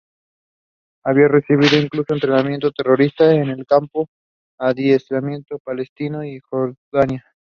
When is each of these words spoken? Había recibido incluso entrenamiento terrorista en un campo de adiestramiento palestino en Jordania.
Había 1.05 1.27
recibido 1.27 1.77
incluso 1.77 2.15
entrenamiento 2.15 2.71
terrorista 2.71 3.31
en 3.35 3.51
un 3.51 3.63
campo 3.65 4.07
de 4.57 4.65
adiestramiento 4.69 5.59
palestino 5.59 6.23
en 6.23 6.39
Jordania. 6.49 7.23